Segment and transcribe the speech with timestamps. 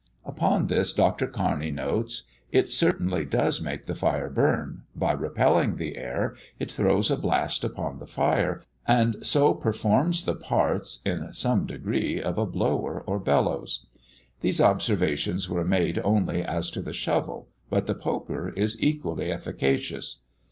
[0.25, 1.27] Upon this, Dr.
[1.27, 7.11] Kearney notes: "it certainly does make the fire burn: by repelling the air, it throws
[7.11, 12.47] a blast upon the fire, and so performs the parts, in some degree, of a
[12.47, 13.85] blower or bellows."
[14.39, 20.21] These observations were made only as to the shovel, but the poker is equally efficacious.